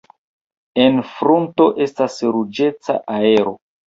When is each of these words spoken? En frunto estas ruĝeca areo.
En 0.85 0.95
frunto 1.09 1.67
estas 1.87 2.15
ruĝeca 2.39 2.97
areo. 3.17 3.55